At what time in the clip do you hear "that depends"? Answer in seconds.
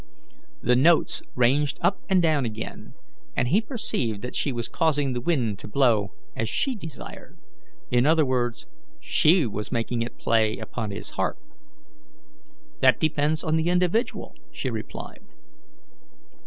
12.79-13.43